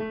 [0.00, 0.06] Un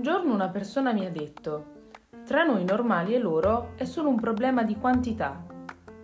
[0.00, 1.64] giorno una persona mi ha detto,
[2.24, 5.44] tra noi normali e loro è solo un problema di quantità,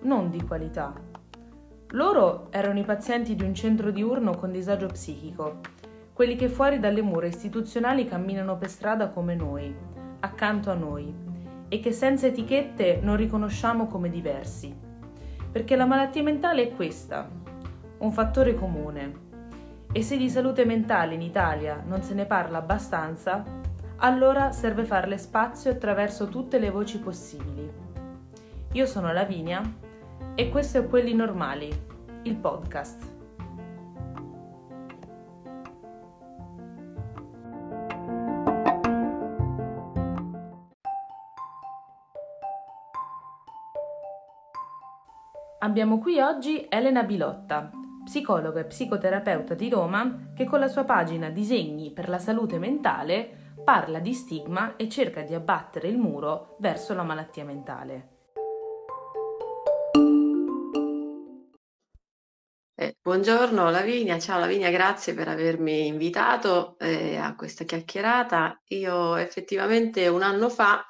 [0.03, 0.93] non di qualità.
[1.89, 5.61] Loro erano i pazienti di un centro diurno con disagio psichico,
[6.13, 9.75] quelli che fuori dalle mura istituzionali camminano per strada come noi,
[10.21, 11.15] accanto a noi,
[11.69, 14.85] e che senza etichette non riconosciamo come diversi.
[15.57, 17.27] Perché la malattia mentale è questa,
[18.01, 19.15] un fattore comune.
[19.91, 23.43] E se di salute mentale in Italia non se ne parla abbastanza,
[23.97, 27.73] allora serve farle spazio attraverso tutte le voci possibili.
[28.73, 29.63] Io sono Lavinia
[30.35, 31.71] e questo è Quelli Normali,
[32.25, 33.16] il podcast.
[45.67, 47.73] Abbiamo qui oggi Elena Bilotta,
[48.05, 53.55] psicologa e psicoterapeuta di Roma che con la sua pagina Disegni per la salute mentale
[53.65, 58.11] parla di stigma e cerca di abbattere il muro verso la malattia mentale.
[62.77, 68.63] Eh, buongiorno Lavinia, ciao Lavinia, grazie per avermi invitato eh, a questa chiacchierata.
[68.67, 70.87] Io effettivamente un anno fa,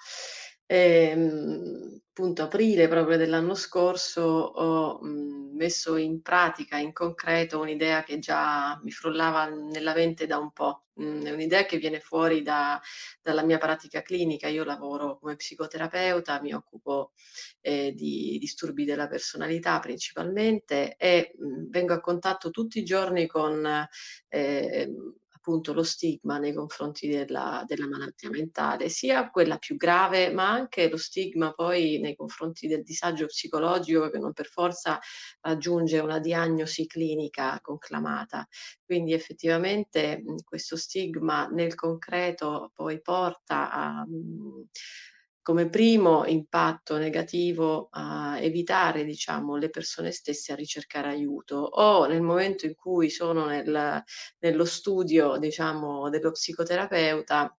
[0.67, 1.76] ehm,
[2.19, 8.81] appunto aprile proprio dell'anno scorso, ho mh, messo in pratica, in concreto, un'idea che già
[8.83, 10.87] mi frullava nella mente da un po'.
[10.95, 12.81] È un'idea che viene fuori da
[13.21, 14.49] dalla mia pratica clinica.
[14.49, 17.13] Io lavoro come psicoterapeuta, mi occupo,
[17.61, 23.63] ehm, di disturbi della personalità principalmente e, mhmm, vengo a contatto tutti i giorni con,
[24.29, 25.15] ehm
[25.47, 30.89] appunto lo stigma nei confronti della, della malattia mentale, sia quella più grave, ma anche
[30.89, 34.99] lo stigma poi nei confronti del disagio psicologico che non per forza
[35.43, 38.45] raggiunge una diagnosi clinica conclamata.
[38.85, 44.05] Quindi effettivamente questo stigma nel concreto poi porta a
[45.47, 51.55] come primo impatto negativo a evitare, diciamo, le persone stesse a ricercare aiuto.
[51.55, 54.03] O nel momento in cui sono nel,
[54.41, 57.57] nello studio, diciamo, dello psicoterapeuta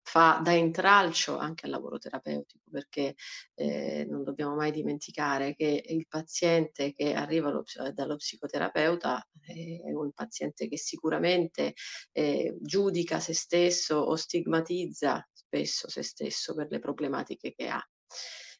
[0.00, 3.14] fa da intralcio anche al lavoro terapeutico, perché
[3.54, 10.12] eh, non dobbiamo mai dimenticare che il paziente che arriva allo, dallo psicoterapeuta è un
[10.12, 11.74] paziente che sicuramente
[12.12, 17.80] eh, giudica se stesso o stigmatizza spesso se stesso per le problematiche che ha.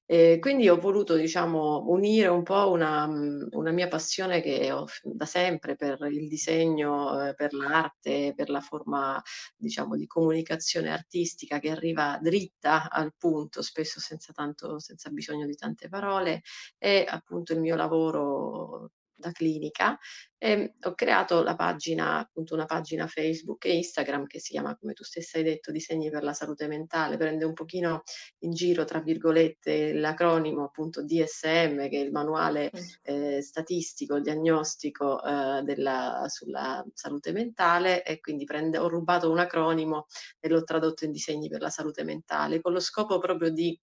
[0.08, 4.84] E quindi ho voluto, diciamo, unire un po' una, mhmm, una mia passione che ho
[5.02, 9.20] da sempre per il disegno, eh, per l'arte, per la forma,
[9.56, 15.56] diciamo, di comunicazione artistica che arriva dritta al punto, spesso senza tanto senza bisogno di
[15.56, 16.42] tante parole,
[16.78, 19.99] e appunto il mio lavoro da clinica
[20.38, 24.93] e ho creato la pagina, appunto una pagina Facebook e Instagram che si chiama, come
[24.93, 28.03] tu stessa hai detto, Disegni per la salute mentale, prende un pochino
[28.41, 32.71] in giro, tra virgolette, l'acronimo appunto DSM, che è il manuale
[33.03, 40.06] eh, statistico, diagnostico eh, della, sulla salute mentale e quindi prende, ho rubato un acronimo
[40.38, 43.78] e l'ho tradotto in Disegni per la salute mentale, con lo scopo proprio di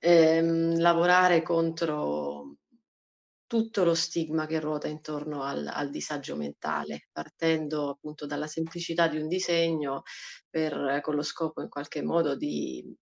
[0.00, 2.56] ehm, lavorare contro
[3.50, 9.18] tutto lo stigma che ruota intorno al, al, disagio mentale, partendo appunto dalla semplicità di
[9.18, 10.02] un disegno
[10.48, 12.96] per, con lo scopo in qualche modo di,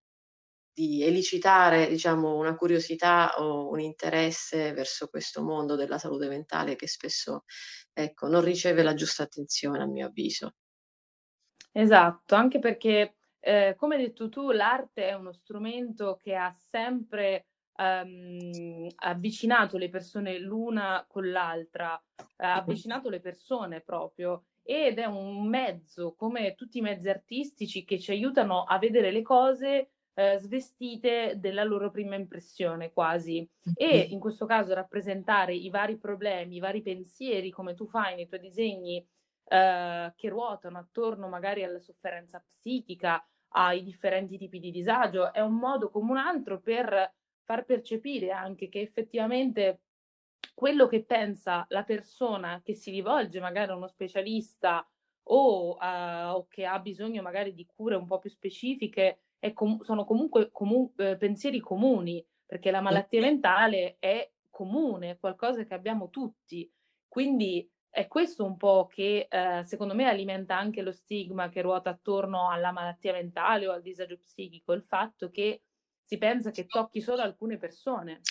[0.72, 6.88] di elicitare diciamo, una curiosità o un interesse verso questo mondo della salute mentale che
[6.88, 7.44] spesso
[7.92, 10.54] ecco, non riceve la giusta attenzione a mio avviso.
[11.72, 17.47] Esatto, anche perché eh, come hai detto tu, l'arte è uno strumento che ha sempre
[17.78, 21.92] ehm, avvicinato le persone l'una con l'altra,
[22.36, 27.98] ha avvicinato le persone proprio ed è un mezzo, come tutti i mezzi artistici, che
[27.98, 33.48] ci aiutano a vedere le cose eh, svestite della loro prima impressione quasi.
[33.74, 38.26] E in questo caso rappresentare i vari problemi, i vari pensieri come tu fai nei
[38.26, 38.98] tuoi disegni
[39.44, 45.54] eh, che ruotano attorno magari alla sofferenza psichica, ai differenti tipi di disagio, è un
[45.54, 47.14] modo come un altro per
[47.48, 49.80] far percepire anche che effettivamente
[50.52, 54.86] quello che pensa la persona che si rivolge magari a uno specialista
[55.30, 59.20] o, uh, o che ha bisogno magari di cure un po' più specifiche
[59.54, 65.64] com- sono comunque comu- eh, pensieri comuni, perché la malattia mentale è comune, è qualcosa
[65.64, 66.70] che abbiamo tutti.
[67.06, 71.88] Quindi è questo un po' che eh, secondo me alimenta anche lo stigma che ruota
[71.90, 75.62] attorno alla malattia mentale o al disagio psichico, il fatto che
[76.08, 78.24] si pensa che tocchi solo alcune persone.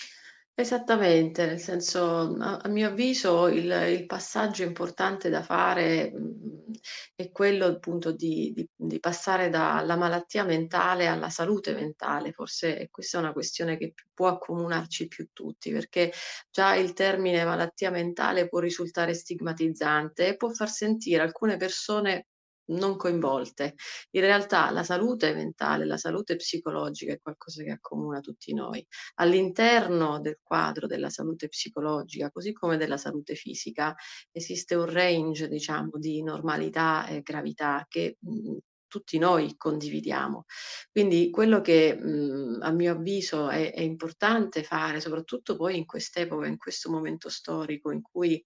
[0.60, 6.72] Esattamente, nel senso, a a mio avviso il il passaggio importante da fare, mhmm,
[7.14, 12.32] è quello appunto di di di passare dalla malattia mentale alla salute mentale.
[12.32, 16.12] Forse questa è una questione che può accomunarci più tutti, perché
[16.50, 22.26] già il termine malattia mentale può risultare stigmatizzante e può far sentire alcune persone
[22.68, 23.74] non coinvolte.
[24.12, 28.84] In realtà la salute mentale, la salute psicologica è qualcosa che accomuna tutti noi.
[29.16, 33.94] All'interno del quadro della salute psicologica, così come della salute fisica,
[34.32, 40.44] esiste un range, diciamo, di normalità e gravità che, mhmm, tutti noi condividiamo.
[40.90, 46.46] Quindi quello che, mhmm, a mio avviso è è importante fare, soprattutto poi in quest'epoca,
[46.46, 48.42] in questo momento storico in cui,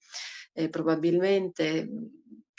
[0.54, 1.88] ehm, probabilmente,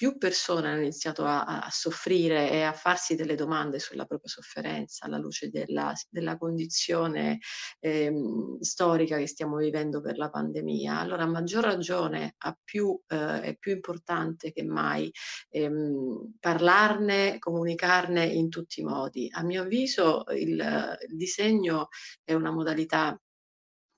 [0.04, 4.30] più persone hanno iniziato a a a soffrire e a farsi delle domande sulla propria
[4.30, 7.40] sofferenza alla luce della della condizione,
[7.80, 13.40] ehm, storica che stiamo vivendo per la pandemia, allora a maggior ragione ha più ehm,
[13.42, 15.10] è più importante che mai,
[15.50, 19.30] ehm, parlarne, comunicarne in tutti i modi.
[19.32, 20.52] A mio avviso il
[21.08, 21.88] il disegno
[22.24, 23.18] è una modalità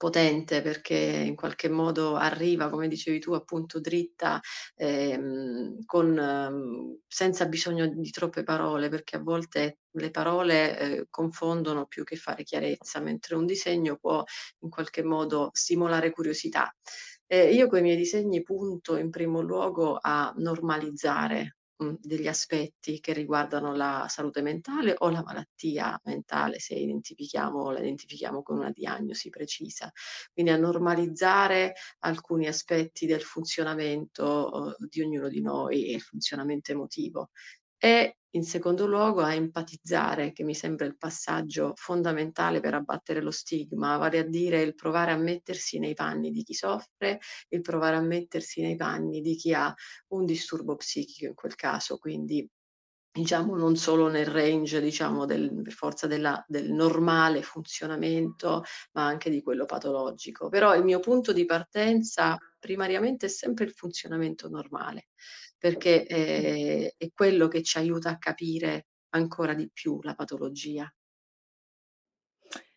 [0.06, 4.40] potente perché in qualche modo arriva, come dicevi tu, appunto dritta,
[4.76, 11.86] ehm, con mhmm, senza bisogno di troppe parole, perché a volte le parole, ehm, confondono
[11.88, 14.24] più che fare chiarezza, mentre un disegno può
[14.60, 16.72] in qualche modo stimolare curiosità.
[17.28, 23.14] E io coi miei disegni punto in primo luogo a normalizzare, mhmm, degli aspetti che
[23.14, 29.30] riguardano la salute mentale o la malattia mentale, se identifichiamo la identifichiamo con una diagnosi
[29.30, 29.92] precisa.
[30.34, 34.50] Quindi a normalizzare alcuni aspetti del funzionamento,
[34.80, 37.30] uhm, di ognuno di noi e il funzionamento emotivo.
[37.82, 43.32] E in secondo luogo a empatizzare, che mi sembra il passaggio fondamentale per abbattere lo
[43.32, 47.20] stigma, vale a dire il provare a mettersi nei panni di chi soffre,
[47.50, 49.74] il provare a mettersi nei panni di chi ha
[50.10, 52.46] un disturbo psichico in quel caso, quindi
[53.12, 58.64] diciamo non solo nel range, diciamo del per forza della del normale funzionamento,
[58.94, 60.50] ma anche di quello patologico.
[60.50, 65.10] Però il mio punto di partenza primariamente è sempre il funzionamento normale,
[65.58, 70.92] perché, ehm, è quello che ci aiuta a capire ancora di più la patologia.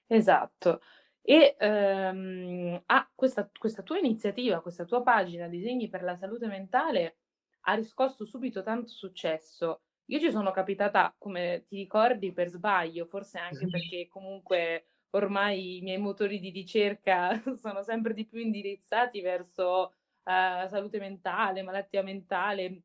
[0.07, 0.81] Esatto.
[1.23, 7.19] E, ehm, a questa questa tua iniziativa, questa tua pagina Disegni per la salute mentale
[7.63, 9.83] ha riscosso subito tanto successo.
[10.07, 15.81] Io ci sono capitata, come ti ricordi, per sbaglio, forse anche perché comunque ormai i
[15.83, 19.95] miei motori di ricerca sono sempre di più indirizzati verso,
[20.25, 22.83] ehm, salute mentale, malattia mentale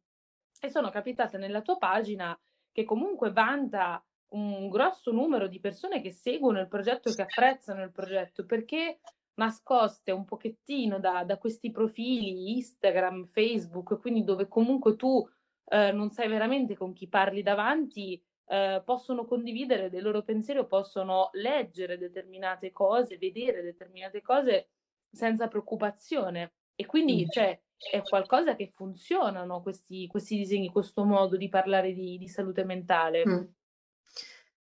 [0.60, 2.40] e sono capitata nella tua pagina
[2.72, 7.84] che comunque vanta un grosso numero di persone che seguono il progetto e che apprezzano
[7.84, 9.00] il progetto, perché
[9.36, 15.28] nascoste un pochettino da da questi profili Instagram, Facebook, quindi dove comunque tu,
[15.66, 20.68] ehm, non sai veramente con chi parli davanti, ehm, possono condividere dei loro pensieri o
[20.68, 24.69] possono leggere determinate cose, vedere determinate cose
[25.12, 26.54] senza preoccupazione.
[26.75, 27.60] E quindi, cioè,
[27.90, 33.25] è qualcosa che funzionano questi questi disegni, questo modo di parlare di di salute mentale.
[33.25, 33.54] Mh.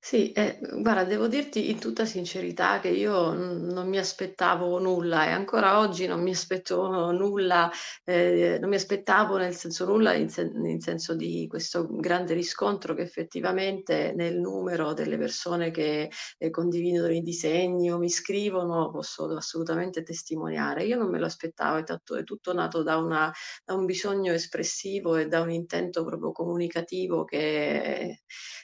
[0.03, 5.31] Sì, eh, guarda devo dirti in tutta sincerità che io, non mi aspettavo nulla e
[5.31, 7.69] ancora oggi non mi aspetto nulla,
[8.05, 12.93] ehm, non mi aspettavo nel senso nulla in sen in senso di questo grande riscontro
[12.95, 19.25] che effettivamente nel numero delle persone che, ehm, condividono i disegni o mi scrivono posso
[19.35, 20.85] assolutamente testimoniare.
[20.85, 23.29] Io non me lo aspettavo, è è tutto nato da una
[23.65, 28.21] da un bisogno espressivo e da un intento proprio comunicativo che,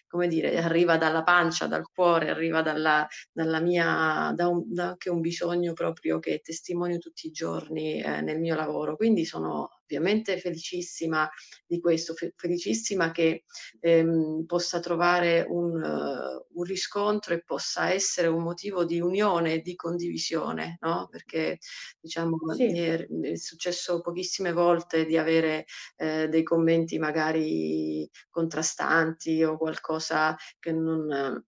[0.07, 5.09] come dire, arriva dalla pancia, dal cuore, arriva dalla dalla mia da un da anche
[5.09, 8.95] un bisogno proprio che testimonio tutti i giorni, ehm, nel mio lavoro.
[8.95, 11.29] Quindi sono ovviamente felicissima
[11.65, 13.43] di questo, fe felicissima che,
[13.79, 19.61] ehm, possa trovare un eh, un riscontro e possa essere un motivo di unione e
[19.61, 21.57] di condivisione, no, perché
[21.99, 22.65] diciamo Sì.
[22.71, 25.65] è è successo pochissime volte di avere,
[25.97, 31.43] ehm, dei commenti magari contrastanti o qualcosa che non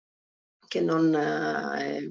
[0.67, 1.12] che non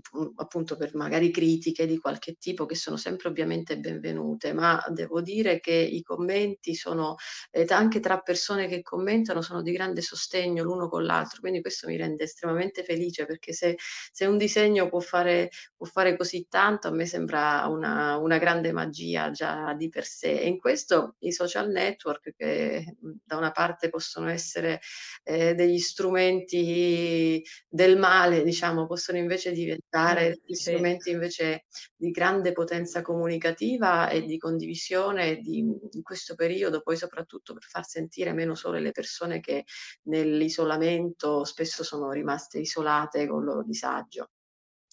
[0.01, 5.21] pu appunto per magari critiche di qualche tipo che sono sempre ovviamente benvenute, ma devo
[5.21, 7.17] dire che i commenti sono
[7.51, 11.87] t anche tra persone che commentano, sono di grande sostegno l'uno con l'altro, quindi questo
[11.89, 13.77] mi rende estremamente felice perché se
[14.13, 18.73] se un disegno può fare può fare così tanto, a me sembra una una grande
[18.73, 20.41] magia già di per sé.
[20.41, 24.81] E in questo i social network che, mhmm, da una parte possono essere,
[25.25, 30.87] ehm, degli strumenti del male diciamo, possono invece diventare Sì.
[30.87, 37.53] strumenti invece di grande potenza comunicativa e di condivisione di in questo periodo, poi soprattutto
[37.55, 39.65] per far sentire meno sole le persone che
[40.05, 44.29] nell'isolamento spesso sono rimaste isolate col loro disagio.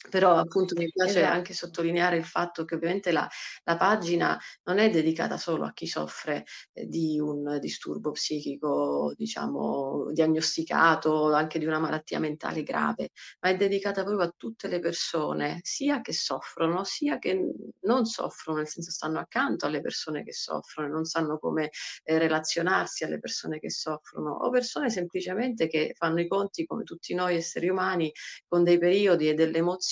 [0.10, 1.54] Però appunto mi piace anche Esatto.
[1.54, 3.28] sottolineare il fatto che ovviamente la
[3.66, 6.44] la pagina non è dedicata solo a chi soffre,
[6.74, 13.56] ehm, di un disturbo psichico, diciamo, diagnosticato, anche di una malattia mentale grave, ma è
[13.56, 17.40] dedicata proprio a tutte le persone, sia che soffrono, sia che
[17.82, 21.70] non soffrono, nel senso stanno accanto alle persone che soffrono non sanno come,
[22.04, 27.14] ehm, relazionarsi alle persone che soffrono, o persone semplicemente che fanno i conti, come tutti
[27.14, 28.12] noi esseri umani,
[28.48, 29.92] con dei periodi e delle emozioni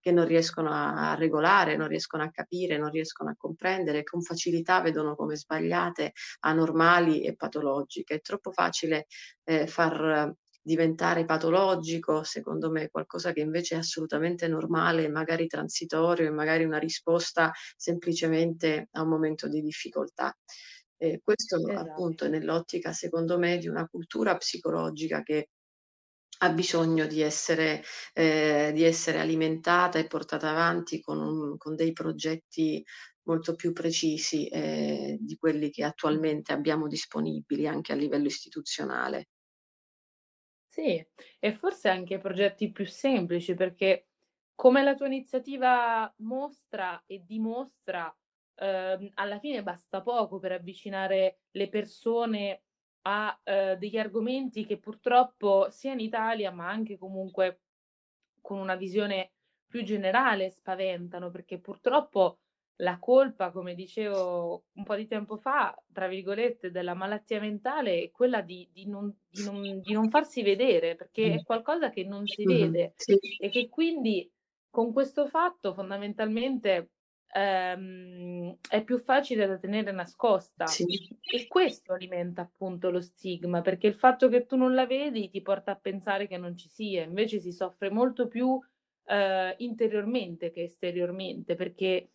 [0.00, 4.80] che non riescono a regolare, non riescono a capire, non riescono a comprendere, con facilità
[4.80, 8.14] vedono come sbagliate, anormali e patologiche.
[8.16, 9.06] È troppo facile,
[9.44, 10.32] ehm, far
[10.62, 16.78] diventare patologico, secondo me, qualcosa che invece è assolutamente normale, magari transitorio e magari una
[16.78, 20.36] risposta semplicemente a un momento di difficoltà.
[20.96, 22.28] E questo appunto è Esatto.
[22.28, 25.50] nell'ottica, secondo me, di una cultura psicologica che
[26.38, 27.82] ha bisogno di essere
[28.14, 32.82] ehm, di essere alimentata e portata avanti con un con dei progetti
[33.22, 39.26] molto più precisi, ehm, di quelli che attualmente abbiamo disponibili anche a livello istituzionale.
[40.70, 41.04] Sì,
[41.40, 44.08] e forse anche progetti più semplici, perché
[44.54, 48.14] come la tua iniziativa mostra e dimostra,
[48.56, 52.64] ehm, alla fine basta poco per avvicinare le persone
[53.02, 57.62] a, ehm, degli argomenti che purtroppo sia in Italia, ma anche comunque
[58.40, 59.32] con una visione
[59.66, 62.40] più generale spaventano, perché purtroppo
[62.80, 68.10] la colpa, come dicevo un po' di tempo fa, tra virgolette, della malattia mentale è
[68.10, 72.28] quella di di non di non di non farsi vedere, perché è qualcosa che non
[72.28, 73.18] si vede Sì.
[73.36, 74.30] e che quindi
[74.70, 76.90] con questo fatto fondamentalmente,
[77.32, 80.76] ehm, è più facile da tenere nascosta.
[80.76, 81.18] Sì.
[81.30, 85.42] E questo alimenta appunto lo stigma, perché il fatto che tu non la vedi ti
[85.42, 88.58] porta a pensare che non ci sia, invece si soffre molto più,
[89.06, 92.12] ehm, interiormente che esteriormente, perché,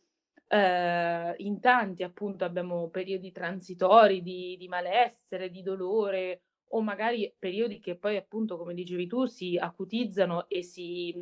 [0.47, 6.41] ehm, in tanti appunto abbiamo periodi transitori di di malessere, di dolore
[6.73, 11.13] o magari periodi che poi appunto, come dicevi tu, si acutizzano e si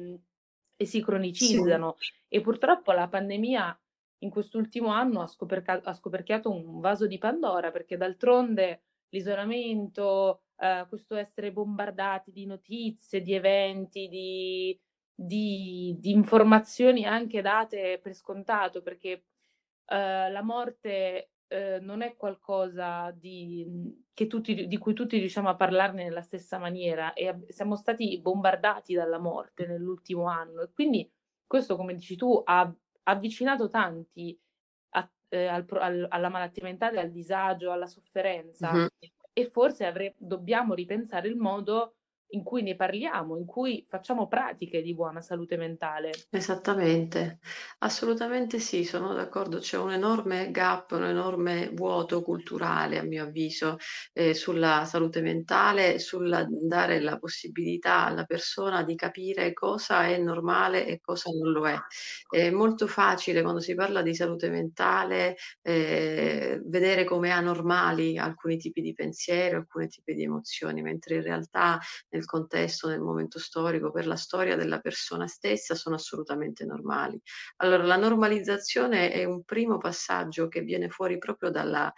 [0.78, 1.02] e si
[1.40, 1.82] Sì.
[1.82, 1.98] cronicizzano.
[2.30, 3.81] E purtroppo la pandemia
[4.24, 10.88] in quest'ultimo anno ha scoperca ha scoperchiato un vaso di Pandora, perché d'altronde l'isolamento, ehm,
[10.88, 14.80] questo essere bombardati di notizie, di eventi, di
[15.14, 19.26] di di informazioni anche date per scontato, perché,
[19.88, 26.04] ehm, la morte, ehm, non è qualcosa di tutti di cui tutti riusciamo a parlarne
[26.04, 30.62] nella stessa maniera e ab siamo stati bombardati dalla morte nell'ultimo anno.
[30.62, 31.12] E quindi
[31.48, 32.72] questo, come dici tu, ha
[33.04, 34.38] avvicinato tanti
[34.92, 39.12] a ehm, al al alla malattia mentale, al disagio, alla sofferenza Mh-mh.
[39.34, 41.98] e forse avre dobbiamo ripensare il modo
[42.32, 46.26] in cui ne parliamo, in cui facciamo pratiche di buona salute mentale.
[46.34, 47.40] Esattamente.
[47.80, 49.58] Assolutamente sì, sono d'accordo.
[49.60, 53.76] C'è un enorme gap, un enorme vuoto culturale, a mio avviso,
[54.14, 60.86] ehm, sulla salute mentale, sul dare la possibilità alla persona di capire cosa è normale
[60.88, 61.78] e cosa non lo è.
[62.30, 68.80] È molto facile quando si parla di salute mentale, ehm, vedere come anormali alcuni tipi
[68.82, 71.78] di pensiero, alcuni tipi di emozioni, mentre in realtà
[72.10, 77.20] nel contesto, nel momento storico, per la storia della persona stessa, sono assolutamente normali.
[77.58, 81.92] Allora, la normalizzazione è un primo passaggio che viene fuori proprio dalla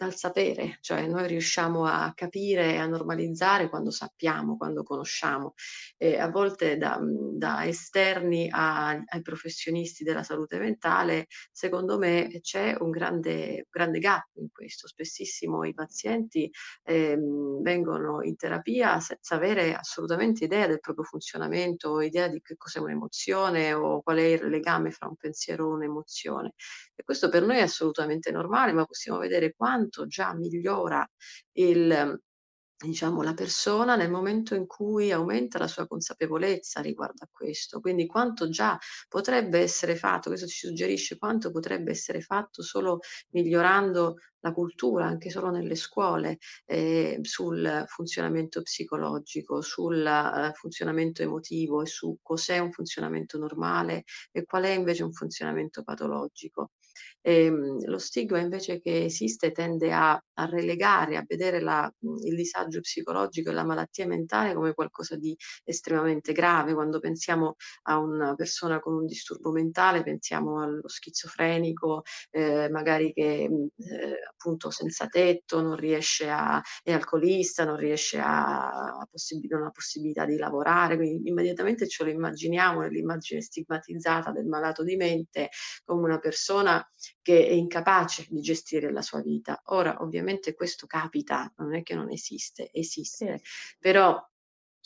[0.00, 5.52] dal sapere, cioè noi riusciamo a capire e a normalizzare quando sappiamo, quando conosciamo.
[5.98, 12.74] E a volte da da esterni a ai professionisti della salute mentale, secondo me c'è
[12.78, 14.86] un grande grande gap in questo.
[14.88, 16.50] Spessissimo i pazienti
[16.84, 22.78] ehm, vengono in terapia senza avere assolutamente idea del proprio funzionamento idea di che cos'è
[22.78, 26.54] un'emozione o qual è il legame fra un pensiero o un'emozione.
[27.00, 31.06] E questo per noi è assolutamente normale, ma possiamo vedere quanto già migliora
[31.52, 32.20] il
[32.82, 38.06] Diciamo, la persona nel momento in cui aumenta la sua consapevolezza riguardo a questo, quindi
[38.06, 43.00] quanto già potrebbe essere fatto, questo ci suggerisce quanto potrebbe essere fatto solo
[43.32, 51.82] migliorando la cultura anche solo nelle scuole, ehm, sul funzionamento psicologico, sul, ehm, funzionamento emotivo
[51.82, 56.70] e su cos'è un funzionamento normale e qual è invece un funzionamento patologico.
[57.22, 62.34] Ehm, lo stigma invece che esiste tende a a relegare, a vedere la mhmm, il
[62.34, 66.72] disagio psicologico e la malattia mentale come qualcosa di estremamente grave.
[66.72, 73.46] Quando pensiamo a una persona con un disturbo mentale, pensiamo allo schizofrenico, ehm, magari che,
[73.50, 78.68] mhmm, ehm, appunto senza tetto, non riesce a è alcolista, non riesce a
[79.00, 84.46] a possibi non ha possibilità di lavorare, quindi immediatamente ce lo immaginiamo nell'immagine stigmatizzata del
[84.46, 85.48] malato di mente
[85.84, 86.84] come una persona
[87.22, 89.60] che è incapace di gestire la sua vita.
[89.66, 92.70] Ora, ovviamente questo capita, non è che non esiste,
[93.22, 93.40] Sì, esiste,
[93.78, 94.18] però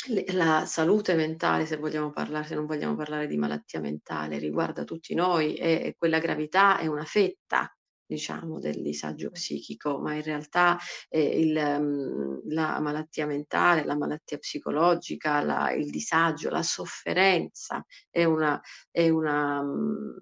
[0.08, 4.84] le la salute mentale, se vogliamo parlare se non vogliamo parlare di malattia mentale, riguarda
[4.84, 7.74] tutti noi e quella gravità è una fetta,
[8.14, 10.78] diciamo, del disagio psichico, ma in realtà,
[11.08, 18.24] ehm, il mhmm, la malattia mentale, la malattia psicologica, la il disagio, la sofferenza è
[18.24, 20.16] una è una mhmm,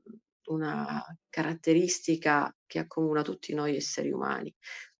[0.46, 4.52] una caratteristica che accomuna tutti noi esseri umani.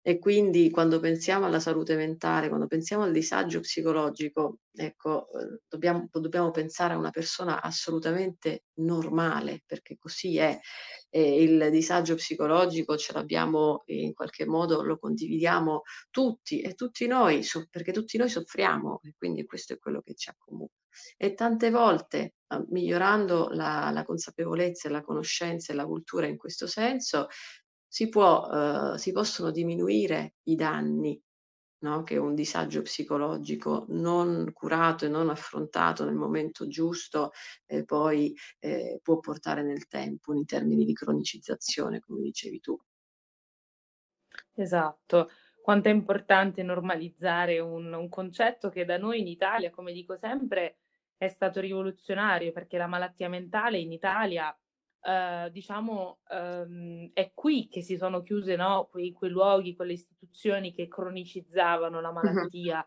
[0.04, 6.08] E quindi quando pensiamo alla salute mentale, quando pensiamo al disagio psicologico, ecco, uhm, dobbiamo
[6.10, 10.58] dobbiamo pensare a una persona assolutamente normale, perché così è.
[11.08, 17.44] E il disagio psicologico ce l'abbiamo in qualche modo lo condividiamo tutti e tutti noi
[17.70, 20.68] perché tutti noi soffriamo e quindi questo è quello che ci accomuna.
[21.16, 26.36] E tante volte, uhm, migliorando la la consapevolezza e la conoscenza e la cultura in
[26.36, 27.28] questo senso,
[27.94, 31.20] si può uhm, si possono diminuire i danni,
[31.84, 37.32] no, che un disagio psicologico non curato e non affrontato nel momento giusto,
[37.66, 42.76] ehm, poi, ehm, può portare nel tempo in termini di cronicizzazione, come dicevi tu.
[44.54, 45.30] esatto.
[45.60, 50.78] Quanto è importante normalizzare un un concetto che da noi in Italia, come dico sempre,
[51.16, 54.56] è stato rivoluzionario, perché la malattia mentale in Italia,
[55.02, 60.72] ehm, diciamo, ehm, è qui che si sono chiuse, no, quei quei luoghi, quelle istituzioni
[60.72, 62.86] che cronicizzavano la malattia,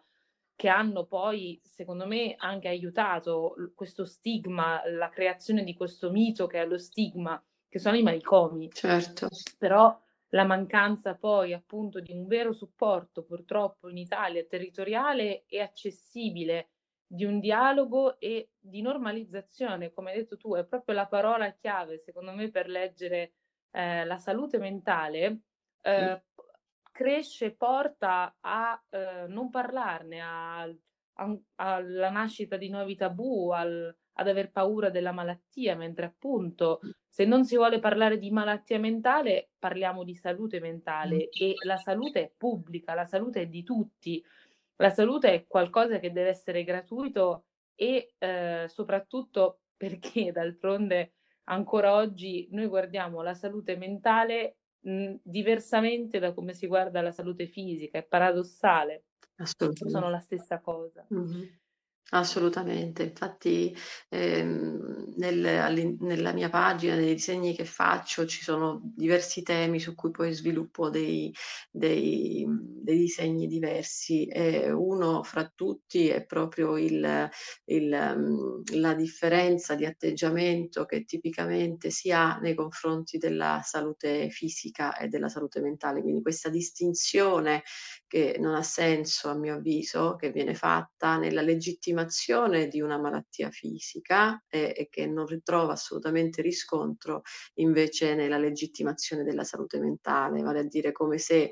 [0.56, 6.48] che hanno poi, secondo me, anche aiutato l questo stigma, la creazione di questo mito
[6.48, 8.74] che è lo stigma, che sono i manicomi.
[8.74, 9.28] Certo.
[9.58, 9.98] Però
[10.30, 16.70] la mancanza poi appunto di un vero supporto purtroppo in Italia territoriale e accessibile,
[17.08, 22.00] di un dialogo e di normalizzazione, come hai detto tu, è proprio la parola chiave
[22.00, 23.34] secondo me per leggere,
[23.72, 25.42] ehm, la salute mentale,
[25.82, 26.42] p
[26.92, 30.64] cresce, porta a, ehm, non parlarne, a
[31.18, 37.26] un alla nascita di nuovi tabù, al ad aver paura della malattia, mentre appunto se
[37.26, 42.34] non si vuole parlare di malattia mentale, parliamo di salute mentale e la salute è
[42.36, 44.24] pubblica, la salute è di tutti.
[44.78, 51.14] La salute è qualcosa che deve essere gratuito e, ehm, soprattutto perché d'altronde
[51.46, 57.48] ancora oggi noi guardiamo la salute mentale, mhmm, diversamente da come si guarda la salute
[57.48, 57.98] fisica.
[58.00, 59.06] È paradossale,
[59.86, 61.08] sono la stessa cosa.
[61.10, 61.50] Mh-mh.
[62.12, 63.02] Assolutamente.
[63.04, 63.76] Infatti,
[64.10, 70.12] ehm, nel nella mia pagina, nei disegni che faccio, ci sono diversi temi su cui
[70.12, 71.34] poi sviluppo dei
[71.72, 77.28] dei dei disegni diversi e uno fra tutti è proprio il
[77.66, 84.96] il mhmm, la differenza di atteggiamento che tipicamente si ha nei confronti della salute fisica
[84.96, 86.02] e della salute mentale.
[86.04, 87.64] Quindi questa distinzione
[88.08, 93.50] che non ha senso a mio avviso, che viene fatta nella legittimazione di una malattia
[93.52, 97.22] fisica e e che non ritrova assolutamente riscontro
[97.56, 101.52] invece nella legittimazione della salute mentale, vale a dire come se,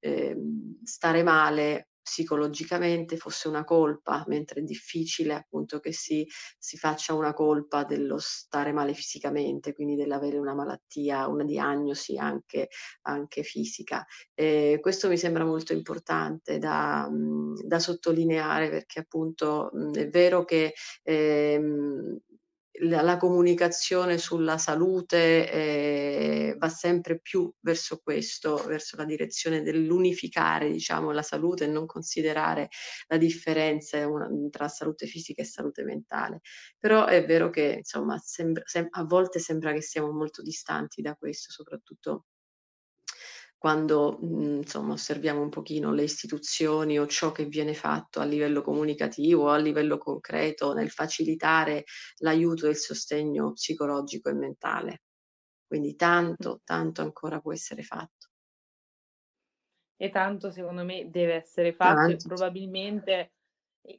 [0.00, 6.26] ehm, stare male psicologicamente fosse una colpa, mentre è difficile appunto che si
[6.58, 12.68] si faccia una colpa dello stare male fisicamente, quindi dell'avere una malattia, una diagnosi anche
[13.02, 14.06] anche fisica.
[14.34, 22.18] Ehm, questo mi sembra molto importante da da sottolineare perché appunto, è vero che, ehm,
[22.80, 30.70] la la comunicazione sulla salute, ehm, va sempre più verso questo, verso la direzione dell'unificare,
[30.70, 32.68] diciamo, la salute e non considerare
[33.08, 36.40] la differenza una tra salute fisica e salute mentale.
[36.78, 41.14] Però è vero che insomma sembra sem a volte sembra che siamo molto distanti da
[41.14, 42.26] questo, soprattutto
[43.58, 48.62] quando, mhmm, insomma osserviamo un pochino le istituzioni o ciò che viene fatto a livello
[48.62, 51.84] comunicativo o a livello concreto nel facilitare
[52.18, 55.02] l'aiuto e il sostegno psicologico e mentale.
[55.66, 58.28] Quindi tanto, tanto ancora può essere fatto.
[59.96, 62.24] e tanto secondo me deve essere fatto e Tanto.
[62.24, 63.32] probabilmente,
[63.82, 63.98] ehm,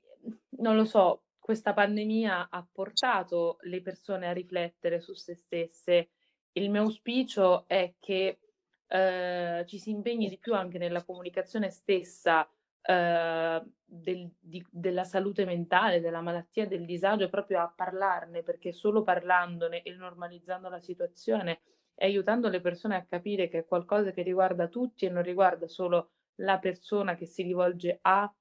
[0.60, 6.10] non lo so, questa pandemia ha portato le persone a riflettere su se stesse.
[6.54, 8.40] Il mio auspicio è che,
[8.90, 12.50] ehm, ci si impegni di più anche nella comunicazione stessa,
[12.82, 19.04] ehm, del di della salute mentale, della malattia, del disagio, proprio a parlarne, perché solo
[19.04, 21.62] parlandone e normalizzando la situazione
[21.96, 25.68] e aiutando le persone a capire che è qualcosa che riguarda tutti e non riguarda
[25.68, 28.32] solo la persona che si rivolge a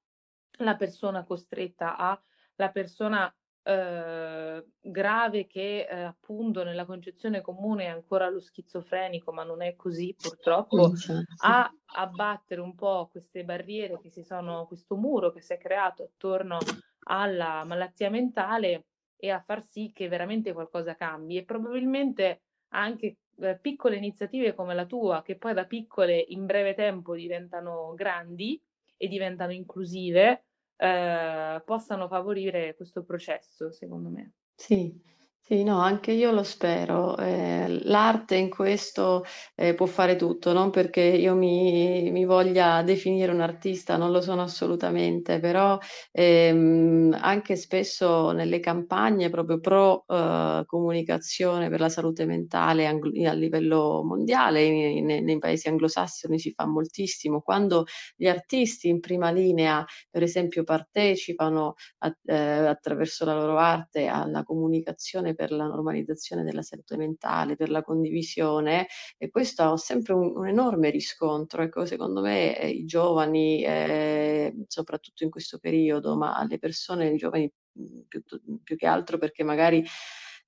[0.59, 2.21] la persona costretta a,
[2.55, 3.33] la persona,
[3.69, 9.75] uhm, grave che, ehm, appunto nella concezione comune è ancora lo schizofrenico, ma non è
[9.75, 10.93] così purtroppo,
[11.33, 11.43] Esatto.
[11.43, 16.03] a abbattere un po' queste barriere che si sono questo muro che si è creato
[16.03, 16.69] attorno
[17.05, 21.37] alla malattia mentale e a far sì che veramente qualcosa cambi.
[21.37, 26.73] E probabilmente anche, ehm, piccole iniziative come la tua, che poi da piccole in breve
[26.73, 28.61] tempo diventano grandi
[28.97, 30.47] e diventano inclusive,
[30.79, 34.33] ehm, possano favorire questo processo, secondo me.
[34.55, 34.93] Sì,
[35.41, 37.17] sì, no, anche io lo spero.
[37.17, 39.23] Ehm, l'arte in questo,
[39.55, 44.21] ehm, può fare tutto, non perché io mi mi voglia definire un artista, non lo
[44.21, 45.75] sono assolutamente, però,
[46.11, 54.03] ehm, anche spesso nelle campagne proprio pro, uhm, comunicazione per la salute mentale a livello
[54.03, 57.41] mondiale, i ne nei paesi anglosassoni si fa moltissimo.
[57.41, 64.05] Quando gli artisti in prima linea, per esempio, partecipano a ehm, attraverso la loro arte
[64.07, 68.87] alla comunicazione per la normalizzazione della salute mentale, per la condivisione
[69.17, 71.61] e questo ha sempre un un enorme riscontro.
[71.63, 77.17] Ecco, secondo me, ehm, i giovani, ehm, soprattutto in questo periodo, ma le persone i
[77.17, 79.83] giovani, mhmm, piuto più che altro perché magari,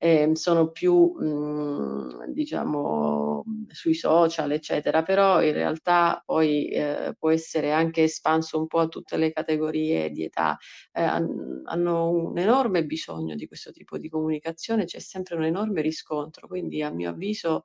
[0.04, 7.72] ehm, sono più, mhmm, diciamo, sui social, eccetera, però in realtà poi, ehm, può essere
[7.72, 10.58] anche espanso un po' a tutte le categorie di età.
[10.94, 16.48] Han hanno un enorme bisogno di questo tipo di comunicazione, c'è sempre un enorme riscontro,
[16.48, 17.64] quindi a mio avviso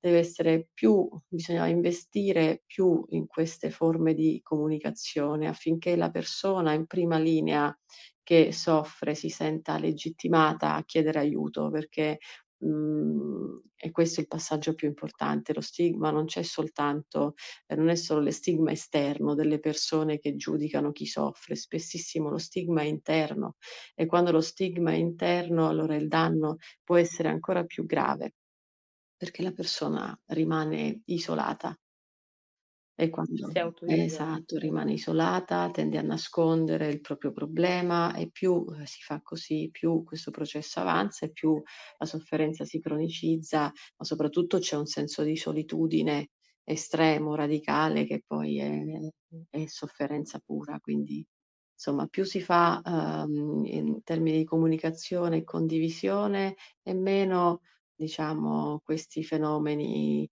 [0.00, 6.86] deve essere più bisogna investire più in queste forme di comunicazione affinché la persona in
[6.86, 7.74] prima linea
[8.24, 12.18] che soffre si senta legittimata a chiedere aiuto, perché,
[12.58, 15.54] mhmm, è questo il passaggio più importante.
[15.54, 17.34] Lo stigma non c'è soltanto
[17.66, 22.38] e non è solo le stigma esterno delle persone che giudicano chi soffre, spessissimo lo
[22.38, 23.56] stigma è interno
[23.94, 28.34] e quando lo stigma è interno allora il danno può essere ancora più grave,
[29.16, 31.76] perché la persona rimane isolata.
[33.02, 34.36] E quando Si autoisola.
[34.36, 39.68] esatto, rimane isolata, tende a nascondere il proprio problema e più, ehm, si fa così,
[39.70, 41.60] più questo processo avanza e più
[41.98, 43.62] la sofferenza si cronicizza,
[43.96, 46.28] ma soprattutto c'è un senso di solitudine
[46.64, 48.82] estremo, radicale, che poi è
[49.50, 50.78] è sofferenza pura.
[50.80, 51.24] Quindi,
[51.72, 57.60] insomma, più si fa, uhm, in termini di comunicazione e condivisione e meno,
[57.94, 60.28] diciamo, questi fenomeni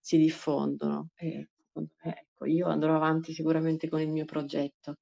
[0.00, 4.96] si diffondono e secondo me ecco, io andrò avanti sicuramente con il mio progetto,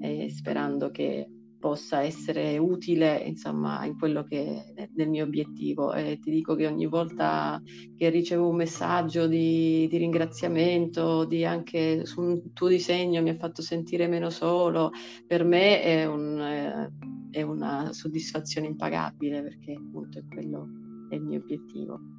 [0.00, 1.26] ehm, sperando che
[1.58, 5.92] possa essere utile, insomma, in quello che nel mio obiettivo.
[5.94, 7.60] E ti dico che ogni volta
[7.96, 13.36] che ricevo un messaggio di di ringraziamento, di anche su un tuo disegno mi ha
[13.36, 14.90] fatto sentire meno solo,
[15.26, 16.88] per me è un
[17.30, 20.68] è una soddisfazione impagabile perché appunto è quello
[21.08, 22.15] è il mio obiettivo.